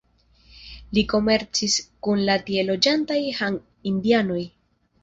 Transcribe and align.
Ili 0.93 1.03
komercis 1.11 1.75
kun 2.09 2.25
la 2.31 2.39
tie 2.49 2.65
loĝantaj 2.71 3.21
Han-indianoj. 3.43 4.43